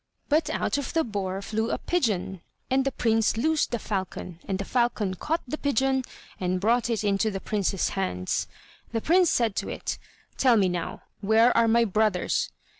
[0.29, 4.57] But out of the boar flew a pigeon, and the prince loosed the falcon, and
[4.57, 6.01] the falcon caught the pigeon
[6.39, 8.47] and brought it into the prince's hands.
[8.93, 9.99] The prince said to it:
[10.37, 12.49] "Tell me now, where are my brothers?"